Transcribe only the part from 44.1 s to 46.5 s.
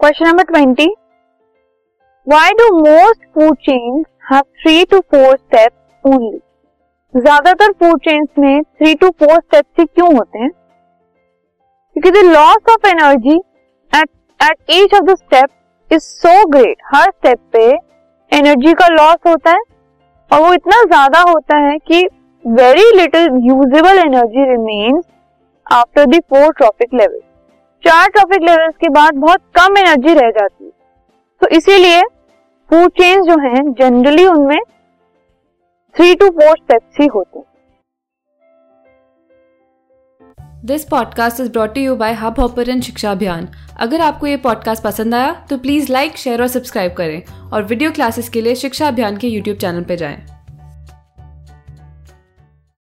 ये पॉडकास्ट पसंद आया तो प्लीज़ लाइक शेयर और